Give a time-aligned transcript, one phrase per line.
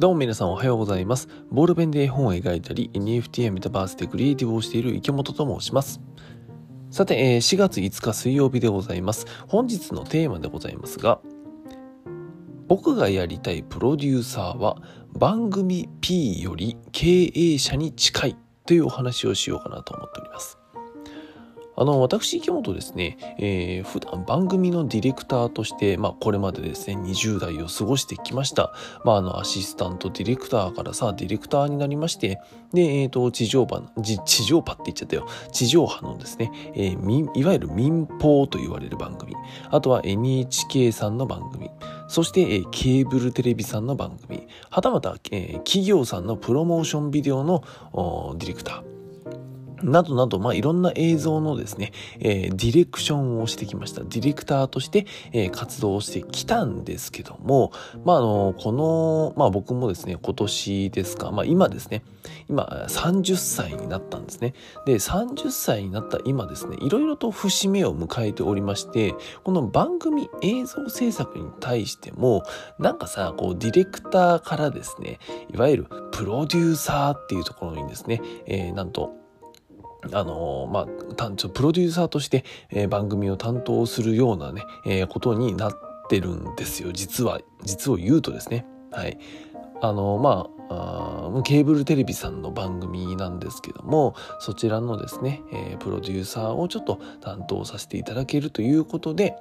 [0.00, 1.28] どうも皆さんおはようございます。
[1.50, 6.00] ボールペンで絵本を描いたり、NFT やメタバースでクリエイティブをしている池本と申します。
[6.90, 9.26] さて、4月5日水曜日でございます。
[9.46, 11.20] 本日のテーマでございますが、
[12.66, 14.78] 僕がやりたいプロデューサーは
[15.18, 20.59] 番組 P より経営者に近いというお話をしようかなと思っております。
[21.80, 28.74] あの、私、池本ですね、えー、普段番組のディレクターとして、まあ、これまでですね、20代を過ごしてきました。
[29.02, 32.38] まあ、あの、アシスタントディレクターからさ、ディレクターになりまして、
[32.74, 35.26] で、えっ、ー、と、地上波、地上波って言っちゃったよ。
[35.52, 39.34] 地上波のですね、えー、いわゆる民放と言われる番組。
[39.70, 41.70] あとは NHK さんの番組。
[42.08, 44.46] そして、えー、ケーブルテレビさんの番組。
[44.68, 47.64] はたまた、えー、企業さんのプロモーションビデオの
[48.36, 48.89] ディレクター。
[49.82, 54.02] などなど、まあ、いろんな映像のですね、えー、ディレクションをしてきました。
[54.02, 57.72] ディレクターとして、えー、活動をしてきたんですけども、
[58.04, 62.02] まあ、あの、この、まあ、僕もですね、今年ですか、まあ、今ですね、
[62.48, 64.54] 今、30歳になったんですね。
[64.86, 72.42] で、30歳になった今ですね、いろいろと節目を迎えておりまして、この番組映像制作に対しても、
[72.78, 75.18] なんかさ、こう、ディレクターからですね、
[75.52, 79.19] いわゆるプロデューサーっていうところにですね、えー、なんと、
[80.12, 85.72] あのまあ、プロデューサーとして、えー、番組を担当するようなね、えー、ことになっ
[86.08, 86.90] てるんですよ。
[86.92, 88.66] 実は、実を言うとですね。
[88.90, 89.18] はい。
[89.82, 99.36] あのまあケーブルテレビさんの番組なんですけどもそちらのですね、えー、プロデューサーをちょっと担当させていただけるということで、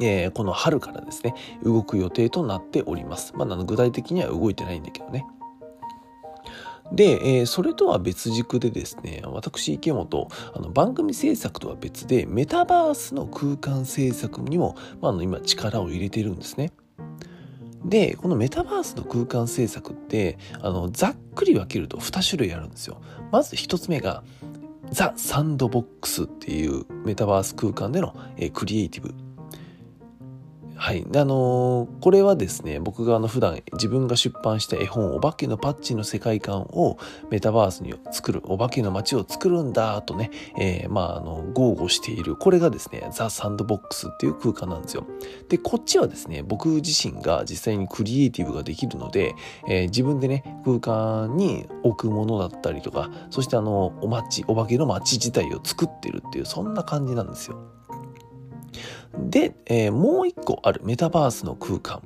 [0.00, 3.34] えー、この春からですね動く予定となっております。
[3.36, 5.26] まあ、具体的には動いてないんだけどね。
[6.92, 16.72] で、えー、それとは別軸でですね、私池本、あの番組制作とは別で、メタバースの空間制作にも、まあ、あの今力を入れてるんですね。
[17.84, 23.00] で、このメタバースの空間制作って、あの、ざっくり分けると2種類あるんですよ。
[23.30, 24.22] まず1つ目が、
[24.90, 29.14] ザ・サンドボックスっていうメタバース空間での、えー、クリエイティブ
[30.76, 31.04] はい。
[31.14, 36.98] あのー、これはですね、僕があの普段自分が出版した絵本、お化けのパッチの世界観を
[37.30, 42.36] メタバースに作る、お化けの街を作るんだとね、えー、まあ、あの、豪語している。
[42.36, 45.06] これがですね、ザ・サンドボックスっていう空間なんですよ。
[45.48, 49.34] で、こっちはですね、僕自身が実際にクリエイティブができるので、
[49.68, 57.58] えー、自分でね、空間に置くものだったりとか、そしてあの、お街、お化けの街自体を作ってるっていう、そんな感じなんですよ。
[59.18, 62.02] で、えー、もう一個あるメタバースの空間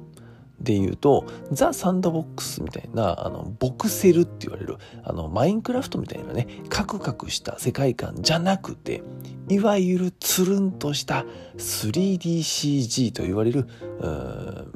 [0.61, 9.03] で言うと、ザ・サンドボックスみたいな、あの、ボクセルって言われる、あの、マインクラフトみたいなね、カクカクした世界観じゃなくて、
[9.49, 11.25] いわゆるつるんとした
[11.59, 13.69] 3DCG と言われる、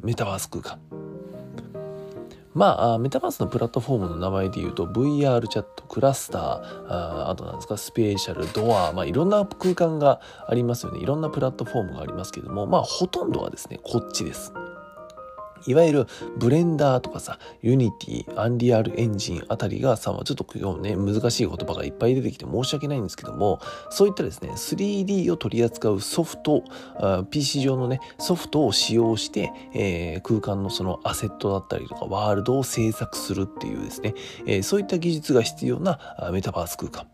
[0.03, 1.02] メタバース空間。
[2.53, 6.41] まあ、メタバースのプラットフォームの名前で言うと VR チャット、クラスター、
[6.87, 10.99] ああとなんですか、スペーシャル、ドア、まあいろんな空間がありますよね。
[10.99, 14.53] いろんなプラットフォームがありますけども、まあほとんどはですね、こっちです。
[15.67, 16.07] いわゆる
[16.37, 23.59] ブレンダーとかさ、 Unity、 Unreal Engine あたりがさ、ちょっと今日ね、難しい言葉がいっぱい出てきて申し訳ないんですけども、
[23.89, 26.63] そういったですね、3D を取り扱うソフト、
[27.29, 34.13] PC 上のね、ソフトを使用して、えー、空間のそのアセットだったりとか、ワールドを制作するっていうですね、
[34.45, 35.99] えー、そういった技術が必要な
[36.31, 37.12] メタバース空間。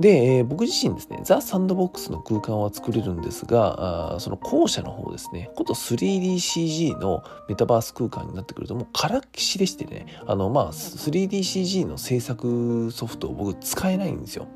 [0.00, 14.46] で、えー、僕自身ですね、 The Sandbox の空間は作れるんですが、あその後者の方ですね、こと 3DCG のメタバース空間になってくると、もうからっきしでしてね、あの、まあ、3DCG の制作ソフトを僕使えないんですよ。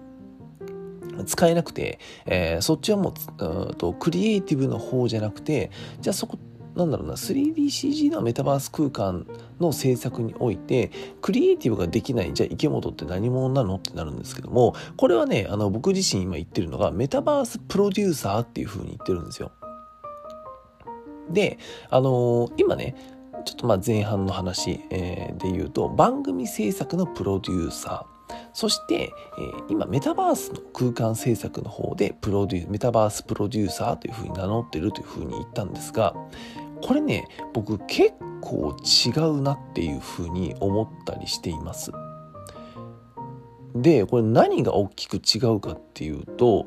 [1.27, 5.71] 使えなくて、えー、そっちはもうとクリエイティブの方じゃなくて
[6.01, 6.39] じゃあそこ
[6.75, 9.27] なんだろうな 3DCG のメタバース空間
[9.61, 10.91] の制作において
[11.21, 19.53] クリエイティブができないじゃあ池本って何者なのってなるんですけどもこれはねあの僕自身今言ってるのがメタバースプロデューサーっていう風に言ってるんですよ。
[21.31, 21.59] で
[21.91, 22.97] あのー、今ね
[23.45, 28.13] ちょっとまあ前半の話、えー、で言うと番組制作のプロデューサー
[28.53, 36.15] そして、えー、今メタバースの空間制作の方でプロデュメタバースプロデューサーというふうに名乗ってるというふうに言ったんですが
[36.83, 41.93] これね僕結構違うなっていうふうに思ったりしています。
[43.75, 46.67] でこれ何が大きく違うかっていうと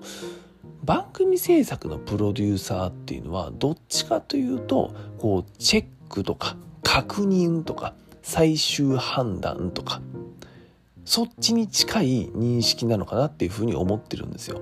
[0.83, 10.01] 番組制作のプロデューサーっていうのはどっちかというとこうチェックとか確認とか最終判断とか
[11.05, 14.59] そっちに近い認識なのかなっていうふうに思ってるんですよ。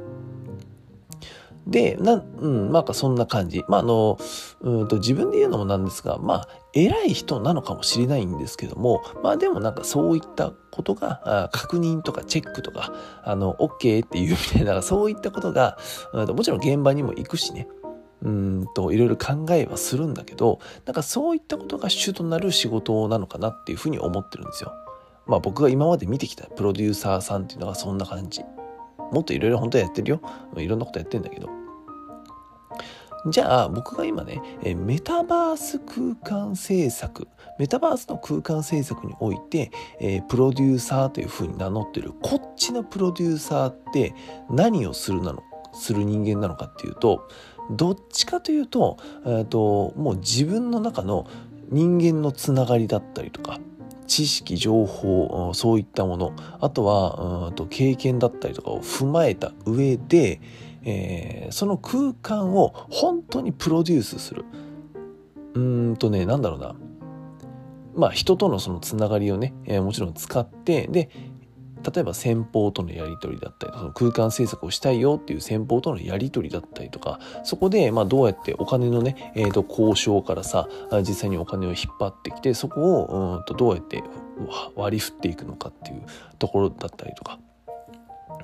[1.65, 3.63] で、な、うん、まあ、そんな感じ。
[3.68, 4.18] まあ、あの、
[4.62, 12.94] うんと、自分で言うのもなんですが、まあ、偉い人なのかもしれないんですけども、まあ、でもなんかそういったことが、確認とかチェックとか、
[13.24, 15.77] あの、OK っていうみたいな、そういったことが、
[16.13, 17.68] もちろん現場にも行くしね、
[18.24, 24.74] うんと、いろいろ考えはするんだけど、なんかそういったことが主となる仕事なのかなっていうふうに思ってるんですよ。
[25.27, 28.42] まあ僕が今まで見てきたプロデューサーさんっていうのがそんな感じ。
[29.12, 30.22] もっといろいろ本当はやってるよ。
[30.58, 31.50] いろんなことやってんだけど。
[33.28, 34.42] じゃあ僕が今ね、
[34.76, 37.28] メタバース空間制作、
[37.58, 39.72] メタバースの空間制作において、
[40.02, 44.14] えプロデューサーというふうに名乗ってるこっちのプロデューサーって
[44.50, 45.42] 何をするなの
[45.74, 47.28] する人間なのかっていうと
[47.72, 51.26] どっちかというと,、えーともう自分の中の
[51.70, 53.60] 人間のつながりだったりとか
[54.08, 56.34] 知識情報そういったもの。
[56.60, 60.42] あとはうんと経験だったりとかを踏まえた上で、
[60.84, 64.46] えー、その空間を本当にプロデュースする。
[65.54, 66.76] うんとね何だろうな。
[67.96, 71.10] まあ人とのそのつながりをね、えー、もちろん使ってで
[71.83, 80.68] 例えば先方とのやり取りだったりその空間政策をしたいよっていう先方とのやり取りだったりとかそこでまあどうやってお金のね、えー、と交渉からさ
[81.00, 84.03] 実際にお金を引っ張ってきてそこをうんとどうやって
[84.75, 86.03] 割り振っていくのかっていう
[86.39, 87.39] ところだったりとか。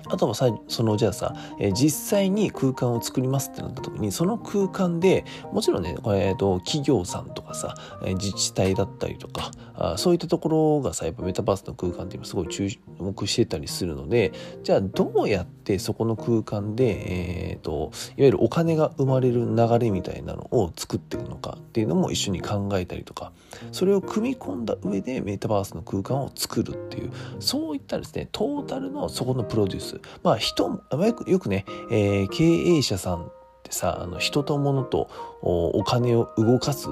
[0.08, 12.70] あとはさそのじゃあさ、え、実際に空間を作りますってなった時にその空間でもちろんね、えーと、企業さんとかさ、え、自治体だったりとかあそういったところがさやっぱメタバースの空間って今すごい注
[13.00, 23.32] 目してたりするのでじゃあどうやってそこの空間で、えーと、いわゆるお金が生まれる流れみたいなのを作っていくのかっていうのも一緒に考えたりとか
[23.72, 29.89] それを組み込んだ上でメタバースの空間を作るっていうそういったですねトータルのそこのプロデュース
[30.24, 33.34] まあ人よくよくね、えー、経営者さんっ
[33.64, 35.10] てさあの人と物と
[35.42, 36.90] お金を動かす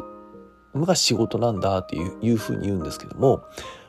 [0.73, 3.43] のが仕事なんだっていういうふうに言うんですけども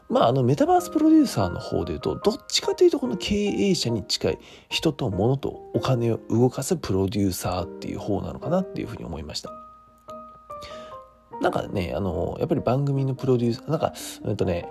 [0.08, 4.38] まあ、あのメタバースプロデューサーの方で言うとどっちかというとこの経営者に近い
[4.70, 9.50] 人と物とお金を動かすプロデューサーっていう方なのかなっていうふうに思いました。
[11.40, 13.92] なんかね、あの、やっぱり番組のプロデューサー、なんか、
[14.24, 14.68] うんとね、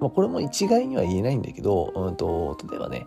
[0.00, 3.06] まあ、これも一概には言えないんだけど、うんと、例えばね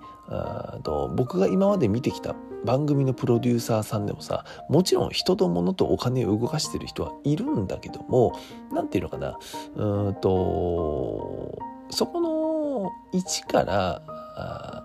[0.84, 2.36] と僕が今まで見てきた
[2.66, 8.38] 番組のプロデューサーさんでもさもちろん人と物とお金を動かしてる人はいるんだけども
[8.72, 9.38] 何て言うのかな
[9.76, 11.58] うんと
[11.90, 14.02] そこの一から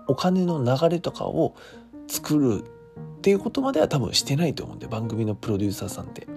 [0.07, 1.55] お金の流れとかを
[2.07, 2.63] 作る
[3.17, 6.27] っていうことまでは多分してないと思うんで番組のプロデューサーさんって。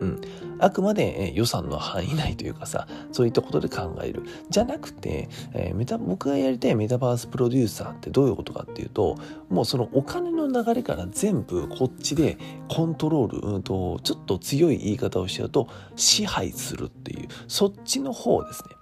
[0.00, 0.20] うん、
[0.62, 4.22] あくまで予算の範囲内というかさそういったことで考える。
[4.48, 9.16] じゃなくて、えー、メタ僕がやりたいメタバースプロデューサーってどういうことかっていうと
[9.50, 12.38] もうそのお金の流れから全部こっちで
[12.68, 18.76] コントロール、うんと、ちょっと強い言い方をしちゃうと支配するっていうそっちの方ですね。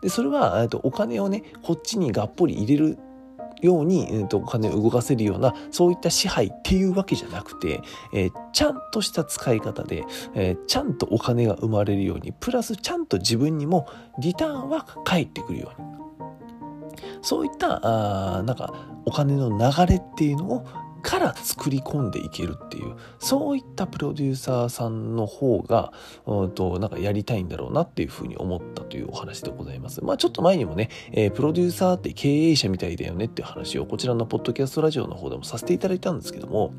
[0.00, 2.98] でそれは、えー、とお金をねこっちにがっぽり入れる
[3.60, 7.80] ように、えー、とお金を動かせるようなそういった支配っていうわけじゃなくて、
[8.12, 13.86] えー、ちゃんとした使い方で、えー、ちゃんとお金が生まれるようにプラスちゃんと自分にも
[14.18, 15.88] リターンは返ってくるように。
[17.22, 18.72] そういったあなんか
[19.04, 20.66] お金の流れっていうのを
[21.08, 25.90] から作り込んでいけるっていうそういったプロデューサーさんの方が
[26.26, 30.04] うんとなんかやりたいんだろうなっていうふうに思ったというお話でございます。
[30.04, 36.74] まあちょっと前にもね、えー、プロデューサーって経営者みたいだよねっていう話をこちらのポッドキャストラジオの方でもさせていただいたんですけども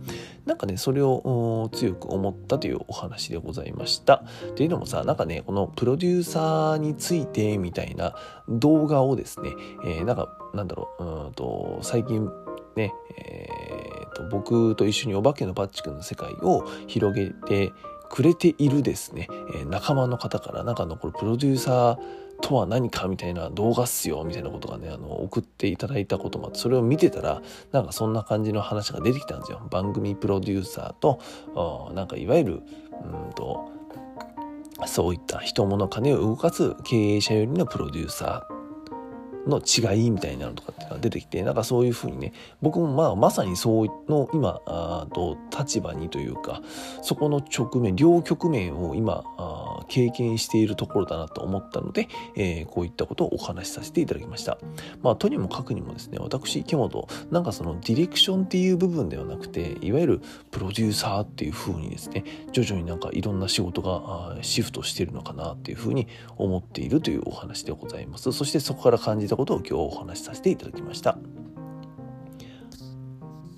[0.45, 4.23] なんかねそれを強く思ったというお話でございました。
[4.51, 8.13] っていうのもさなんかねこのプロデューサーについてみたいな
[8.47, 9.49] 動画をですね、
[9.85, 12.29] えー、なんかなんだろううんと最近
[12.75, 17.73] ね、えーと、僕と一緒にお化けのパッチくんの世界を広げて
[18.09, 21.97] くれているですね、え、仲間の方からなんかのこれプロデューサー
[22.41, 29.61] とは何かみたいな動画っすよみたいなことがねあの送っていただいたこともあってそれを見てたらなんかそんな感じの話が出てきたんですよ。
[29.69, 31.19] 番組プロデューサーと
[31.93, 32.61] なんかいわゆる
[33.03, 33.69] うんと
[34.85, 38.58] そういった人物金を動かす経営者よりのプロデューサー
[39.47, 46.61] の違いみたいなのとかっていうのが出てきてなんかそういうふうにね僕もまあまさにそうの今あと立場にというか
[47.01, 54.57] そこの直面両局面を今あ経験しているところだなと思ったので、えー、こういったことをお話しさせていただきました
[55.01, 71.17] まあとにもかくにもですね私池本なんかそのディレクションっていう部分ではなくていわゆるプロデューサーっていうふうにですね徐々になんかいろんな仕事がシフトしてるのかなっていうふうに思っているというお話でございますそしてそこから感じたことを今日お話しさせていただきました。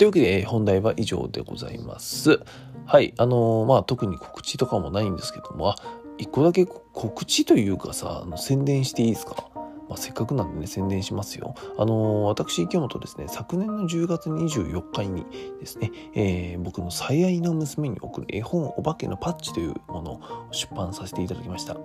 [0.02, 2.40] というわけで、本題は以上でございます。
[2.88, 3.14] はい。
[3.18, 5.76] あのー、まあ、特に告知とかもないんですけども、あ、
[6.22, 9.50] 一個だけ告知というかさ、宣伝していいですか？
[9.90, 11.54] まあ、せっかくなんでね、宣伝しますよ。
[11.78, 15.26] あのー、私、池本ですね、昨年の10月24日に
[15.60, 21.76] ですね、えー、僕の最愛の娘に送る絵本お化けのパッチというものを出版させていただきました。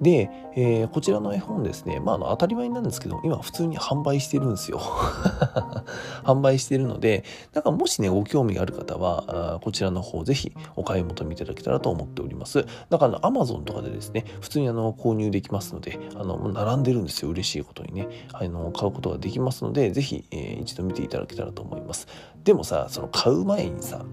[0.00, 4.78] で、えー、こちらの絵本ですね、まあ、あの当たり前なんですけど、今普通に販売してるんですよ。
[6.24, 12.66] 販売してるので、だかもしね、ご興味がある方は、こちらの方ぜひお買い求めいただけたらと思っております。
[12.90, 17.30] だから、Amazon とかでですね、普通にあの購入できますので、あの並んでるんですよ。
[17.30, 18.08] 嬉しいことにね。
[18.32, 22.06] あの買うことができますので、ぜひ、えー、一度見ていただけたらと思います。
[22.44, 24.04] でもさ、その買う前にさ、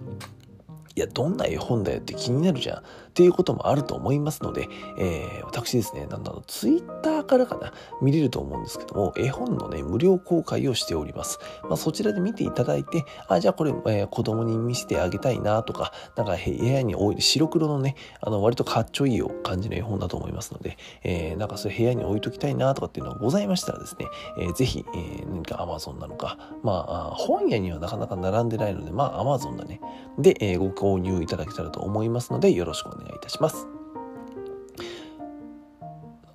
[0.95, 2.83] いや、どんな絵本だよって気になるじゃん。
[3.13, 7.71] っていうこともあると思いますので、えー、私ですね、なんだろう、ツイッターからかな、
[8.01, 11.37] 見れると思うんですけども、絵本のね、無料公開をしております。
[11.63, 24.07] まあ、そちらで見ていただいて、あ、じゃあこれ、えー、子供に見せてあげたいなとか、なんか部屋に置いて、白黒のね、あの、割とかっちょいい感じの絵本だと思いますので、えー、なんかそれ部屋に置いときたいなとかっていうのがございましたらですね、
[24.39, 29.79] えー、ぜひ、えー、何か Amazon なのか、まあ、本屋にはなかなか並んでないので、まあ、Amazon だね。
[30.17, 33.67] で、えー、ご購入いただけたらと思いますので、よろしくお願いいたします。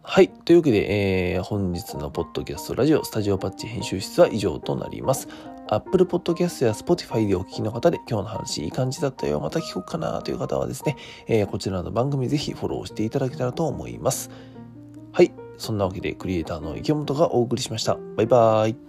[0.02, 0.31] はい。
[0.31, 5.28] というわけで、えー、本日のポッドキャストラジオスタジオパッチ編集室は以上となります。
[5.69, 14.31] Apple Podcast や Spotify でお聞きの方で今日の話いい感じだったよ、また聞こうかなという方はですね、えー、こちらの番組ぜひフォローしていただけたらと思います。
[15.12, 15.31] はい。
[15.59, 17.99] そんなわけでクリエイターの池本がお送りしました。
[18.17, 18.88] バイバーイ。